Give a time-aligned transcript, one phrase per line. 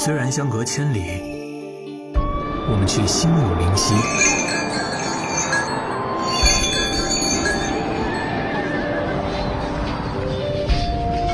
[0.00, 1.02] 虽然相隔千里，
[2.70, 3.94] 我们却心有灵犀。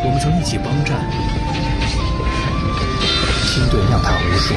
[0.02, 0.98] 我们曾一起帮战，
[3.52, 4.54] 亲对亮塔无数。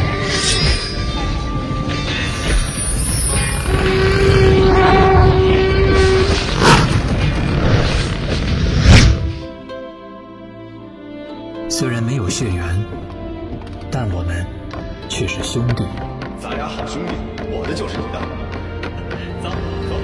[11.69, 12.63] 虽然没有血缘，
[13.91, 14.45] 但我们
[15.09, 15.85] 却是兄弟。
[16.39, 17.13] 咱俩好兄弟，
[17.49, 18.19] 我的就是你的。
[19.41, 19.49] 走
[19.89, 19.95] 走。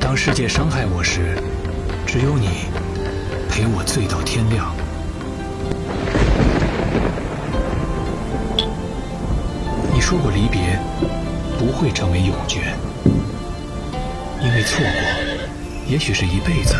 [0.00, 1.36] 当世界伤害我时，
[2.06, 2.66] 只有你
[3.50, 4.74] 陪我醉到天亮。
[9.92, 10.78] 你说过离别
[11.58, 12.60] 不会成为永诀，
[14.42, 14.92] 因为错过
[15.86, 16.74] 也许是一辈子，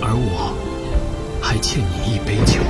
[0.00, 0.54] 而我
[1.42, 2.60] 还欠你一杯酒。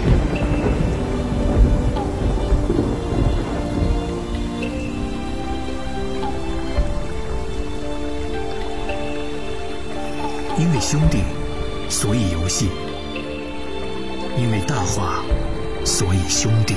[10.61, 11.22] 因为兄弟，
[11.89, 12.66] 所以游戏；
[14.36, 15.25] 因为大话，
[15.86, 16.75] 所以兄弟。